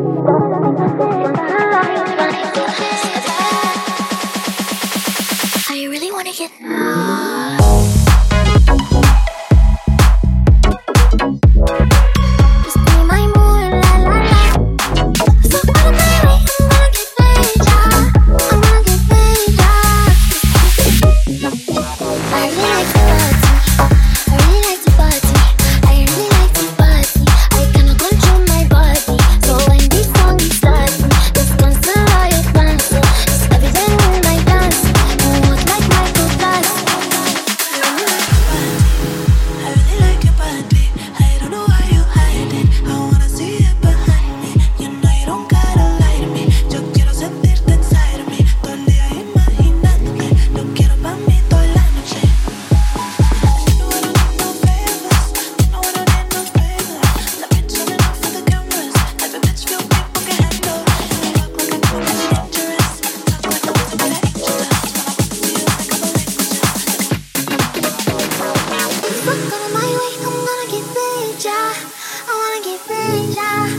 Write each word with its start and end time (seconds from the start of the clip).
Bye. 0.00 0.39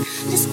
This 0.01 0.51